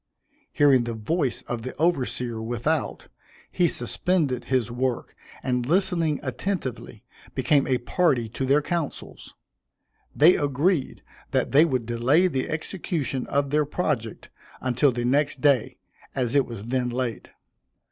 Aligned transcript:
Hearing 0.51 0.85
the 0.85 0.95
voice 0.95 1.43
of 1.43 1.61
the 1.61 1.75
overseer 1.77 2.41
without, 2.41 3.07
he 3.51 3.67
suspended 3.67 4.45
his 4.45 4.71
work, 4.71 5.13
and 5.43 5.63
listening 5.63 6.19
attentively, 6.23 7.03
became 7.35 7.67
a 7.67 7.77
party 7.77 8.27
to 8.29 8.47
their 8.47 8.63
councils. 8.63 9.35
They 10.15 10.35
agreed 10.37 11.03
that 11.29 11.51
they 11.51 11.65
would 11.65 11.85
delay 11.85 12.25
the 12.25 12.49
execution 12.49 13.27
of 13.27 13.51
their 13.51 13.63
project 13.63 14.31
until 14.59 14.91
the 14.91 15.05
next 15.05 15.39
day, 15.39 15.77
as 16.15 16.33
it 16.33 16.47
was 16.47 16.65
then 16.65 16.89
late. 16.89 17.29